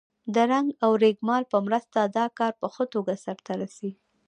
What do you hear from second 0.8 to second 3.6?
او رېګمال په مرسته دا کار په ښه توګه سرته